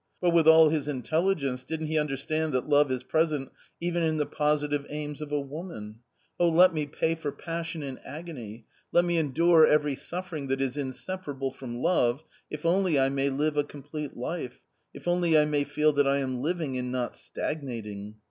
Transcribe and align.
But 0.19 0.31
with 0.33 0.47
all 0.47 0.69
his 0.69 0.87
intelligence, 0.87 1.63
didn't 1.63 1.85
he 1.85 1.99
understand 1.99 2.53
that 2.53 2.67
love 2.67 2.91
is 2.91 3.03
present 3.03 3.51
even 3.79 4.01
^n 4.01 4.17
the 4.17 4.25
positive 4.25 4.83
aims 4.89 5.21
of 5.21 5.31
a 5.31 5.39
woman?.... 5.39 5.97
Oh, 6.39 6.49
let 6.49 6.73
me 6.73 6.87
pay 6.87 7.13
for 7.13 7.31
pSSsion 7.31 7.83
in 7.83 7.99
agony, 7.99 8.65
let 8.91 9.05
me 9.05 9.19
endure 9.19 9.63
every 9.67 9.93
suffering 9.93 10.47
that 10.47 10.59
is 10.59 10.75
inseparable 10.75 11.51
from 11.51 11.83
love, 11.83 12.25
if 12.49 12.65
only 12.65 12.99
I 12.99 13.09
may 13.09 13.29
live 13.29 13.57
a 13.57 13.63
complete 13.63 14.17
life, 14.17 14.59
if 14.91 15.07
only 15.07 15.37
I 15.37 15.45
may 15.45 15.63
feel 15.63 15.93
that 15.93 16.07
I 16.07 16.17
am 16.17 16.41
living 16.41 16.79
and 16.79 16.91
not 16.91 17.15
stagnating." 17.15 18.15